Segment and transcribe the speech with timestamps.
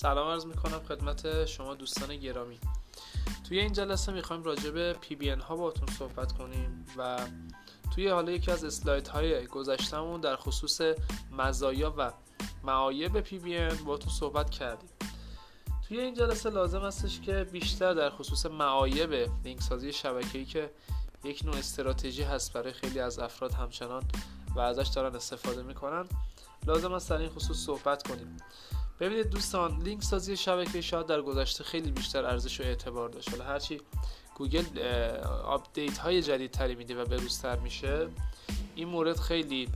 [0.00, 2.60] سلام عرض می‌کنم خدمت شما دوستان گرامی.
[3.48, 7.18] توی این جلسه می‌خوایم راجع به PBN ها باتون صحبت کنیم و
[7.94, 10.80] توی حالا یکی از اسلاید های گذشتمون در خصوص
[11.32, 12.12] مزایا و
[12.64, 14.90] معایب PBN باتون صحبت کردیم.
[15.88, 20.70] توی این جلسه لازم استش که بیشتر در خصوص معایب لینک سازی شبکه‌ای که
[21.24, 24.02] یک نوع استراتژی هست برای خیلی از افراد همچنان
[24.56, 26.04] و ازش دارن استفاده می‌کنن
[26.66, 28.36] لازم است در این خصوص صحبت کنیم.
[29.00, 33.30] ببینید دوستان لینک سازی شبکه شاید در گذشته خیلی بیشتر ارزش و اعتبار داشت.
[33.30, 33.80] حالا هرچی
[34.34, 34.78] گوگل
[35.44, 38.08] update های جدیدتری میده و بروزتر میشه
[38.74, 39.68] این مورد خیلی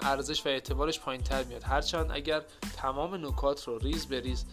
[0.00, 1.64] ارزش و اعتبارش پایین تر میاد.
[1.64, 2.42] هرچند اگر
[2.76, 4.44] تمام نکات رو ریز به ریز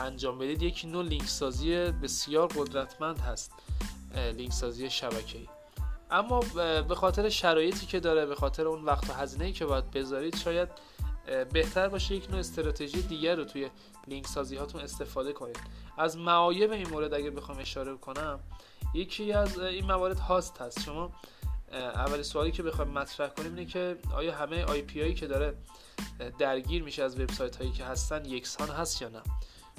[0.00, 3.52] انجام بدید یکی نوع لینک سازی بسیار قدرتمند هست
[4.14, 5.48] لینک سازی شبکه‌ای.
[6.10, 6.40] اما
[6.88, 10.68] به خاطر شرایطی که داره به خاطر اون وقت و هزینه‌ای که باید بذارید شاید
[11.52, 13.70] بهتر باشه یک نوع استراتژی دیگر رو توی
[14.06, 15.60] لینک سازی هاتون استفاده کنید.
[15.98, 18.40] از معایب این مورد اگه بخوام اشاره کنم
[18.94, 20.82] یکی از این موارد هاست هست.
[20.82, 21.12] شما
[21.72, 25.54] اول سوالی که بخوایم مطرح کنیم اینه که آیا همه آی پی هایی که داره
[26.38, 29.22] درگیر میشه از وبسایت هایی که هستن یکسان هست یا نه؟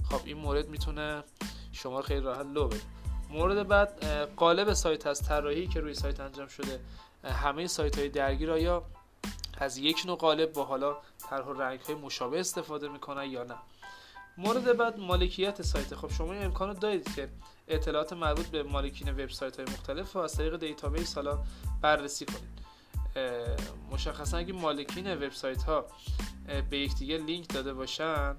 [0.09, 1.23] خب این مورد می‌تونه
[1.71, 2.81] شما خیلی راحت لو بده.
[3.29, 4.03] مورد بعد
[4.35, 6.79] قالب سایت هست طراحی که روی سایت انجام شده
[7.23, 8.83] همه سایت های درگیر آیا
[9.57, 10.97] از یک نوع قالب با حالا
[11.29, 13.55] طرح و رنگ های مشابه استفاده می‌کنن یا نه.
[14.37, 15.95] مورد بعد مالکیت سایت.
[15.95, 17.29] خب شما این امکانو دارید که
[17.67, 21.39] اطلاعات مربوط به مالکین وبسایت های مختلف رو از طریق database حالا
[21.81, 22.57] بررسی کنید.
[23.91, 25.85] مشخصا اگه مالکین وبسایت ها
[26.69, 28.35] به یکدیگه لینک داده باشن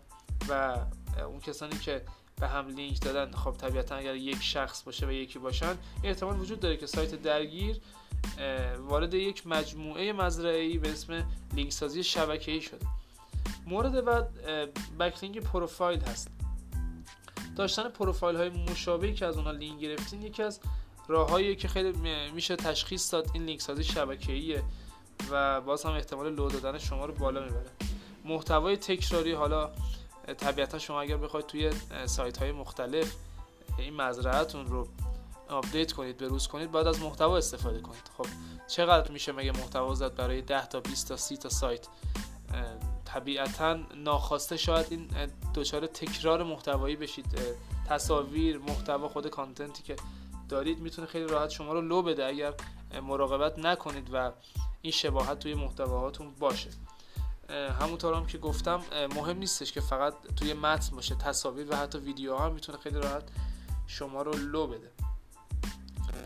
[0.49, 0.77] و
[1.27, 2.05] اون کسانی که
[2.41, 6.61] به هم لینک دادن خب طبیعتا اگر یک شخص باشه و یکی باشن احتمال وجود
[6.61, 7.81] داره که سایت درگیر
[8.79, 12.87] وارد یک مجموعه مزرعه‌ای به اسم لینک سازی شبکه‌ای شده.
[13.67, 14.29] مورد بعد
[14.99, 16.29] backlink profile هست.
[17.57, 20.61] داشتن پروفایل های مشابهی که از اونها لینک گرفتین یکی از
[21.09, 21.93] راههایی که خیلی
[22.35, 24.63] میشه تشخیص داد این لینک سازی شبکه‌ایه
[25.31, 27.71] و باز هم احتمال لو دادن شما رو بالا می‌بره.
[28.25, 29.71] محتوای تکراری حالا
[30.39, 31.71] طبیعتا شما اگر بخواید توی
[32.07, 33.15] سایت های مختلف
[33.79, 34.89] این مزرعتون رو
[35.49, 38.11] update کنید بروز کنید باید از محتوا استفاده کنید.
[38.19, 38.27] خب
[38.67, 41.87] چقدر میشه مگه محتوا زد برای 10 تا 20 تا 30 تا سایت؟
[43.05, 45.09] طبیعتا ناخواسته شاید این
[45.55, 47.39] دچار تکرار محتوایی بشید.
[47.89, 49.97] تصاویر محتوا خود content ی که
[50.49, 52.55] دارید می‌تونه خیلی راحت شما رو لو بده اگر
[53.03, 54.33] مراقبت نکنید و
[54.83, 56.71] این شباهت توی محتواهاتون باشه.
[57.81, 58.81] همونطور هم که گفتم
[59.17, 63.25] مهم نیستش که فقط توی متن باشه تصاویر و حتی ویدیو هم می‌تونه خیلی راحت
[63.87, 64.93] شما رو لو بده.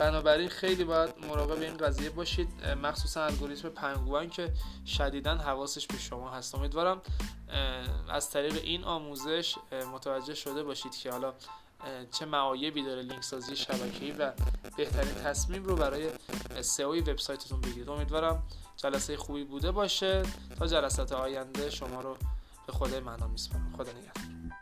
[0.03, 4.53] بنابراین خیلی باید مراقب این قضیه باشید مخصوصا الگوریتم پنگوان که
[4.87, 6.55] شدیدا حواسش به شما هست.
[6.55, 7.03] امیدوارم
[8.09, 9.55] از طریق این آموزش
[9.95, 11.35] متوجه شده باشید که حالا
[12.11, 14.33] چه معایبی داره لینک سازی شبکه‌ای و
[14.77, 16.11] بهترین تصمیم رو برای
[16.61, 17.89] سئو وبسایتتون بگیرید.
[17.89, 18.43] امیدوارم
[18.77, 20.23] جلسه خوبی بوده باشه.
[20.59, 22.17] تا جلسات آینده شما رو
[22.67, 23.75] به خدای معنا میسپارم.
[23.77, 24.62] خدا نگهدار.